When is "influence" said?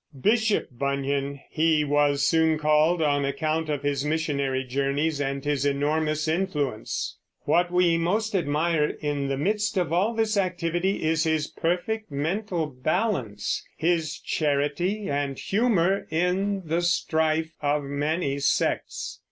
6.27-7.19